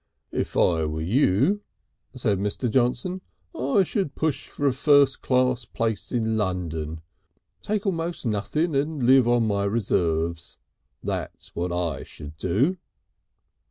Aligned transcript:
"If 0.31 0.57
I 0.57 0.83
were 0.85 1.03
you," 1.03 1.61
said 2.15 2.39
Mr. 2.39 2.67
Johnson, 2.67 3.21
"I 3.53 3.83
should 3.83 4.15
push 4.15 4.47
for 4.49 4.65
a 4.65 4.71
first 4.71 5.21
class 5.21 5.63
place 5.65 6.11
in 6.11 6.37
London 6.39 7.01
take 7.61 7.85
almost 7.85 8.25
nothing 8.25 8.75
and 8.75 9.05
live 9.05 9.27
on 9.27 9.45
my 9.45 9.63
reserves. 9.65 10.57
That's 11.03 11.55
what 11.55 11.71
I 11.71 12.01
should 12.01 12.35
do." 12.37 12.79